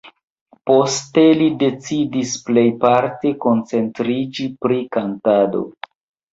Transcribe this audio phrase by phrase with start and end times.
[0.69, 5.67] Poste li decidis plejparte koncentriĝi pri kantado.